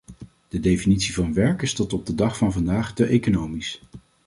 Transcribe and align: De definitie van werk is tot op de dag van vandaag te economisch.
De 0.47 0.59
definitie 0.59 1.13
van 1.13 1.33
werk 1.33 1.61
is 1.61 1.73
tot 1.73 1.93
op 1.93 2.05
de 2.05 2.15
dag 2.15 2.37
van 2.37 2.51
vandaag 2.51 2.93
te 2.93 3.05
economisch. 3.05 3.81